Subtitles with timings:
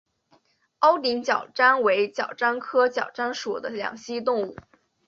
[0.79, 4.55] 凹顶角蟾为角蟾科角蟾属的两栖动物。